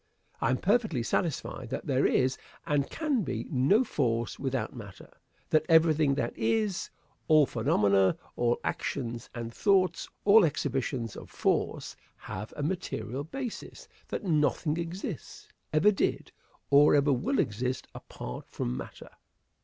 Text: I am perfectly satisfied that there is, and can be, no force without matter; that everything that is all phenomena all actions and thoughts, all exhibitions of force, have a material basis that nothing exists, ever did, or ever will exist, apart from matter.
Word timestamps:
I 0.41 0.49
am 0.49 0.57
perfectly 0.57 1.03
satisfied 1.03 1.69
that 1.69 1.85
there 1.85 2.07
is, 2.07 2.35
and 2.65 2.89
can 2.89 3.21
be, 3.21 3.45
no 3.51 3.83
force 3.83 4.39
without 4.39 4.75
matter; 4.75 5.11
that 5.51 5.63
everything 5.69 6.15
that 6.15 6.35
is 6.35 6.89
all 7.27 7.45
phenomena 7.45 8.17
all 8.35 8.59
actions 8.63 9.29
and 9.35 9.53
thoughts, 9.53 10.09
all 10.25 10.43
exhibitions 10.43 11.15
of 11.15 11.29
force, 11.29 11.95
have 12.17 12.51
a 12.57 12.63
material 12.63 13.23
basis 13.23 13.87
that 14.07 14.23
nothing 14.23 14.77
exists, 14.77 15.47
ever 15.71 15.91
did, 15.91 16.31
or 16.71 16.95
ever 16.95 17.13
will 17.13 17.37
exist, 17.37 17.87
apart 17.93 18.47
from 18.49 18.75
matter. 18.75 19.09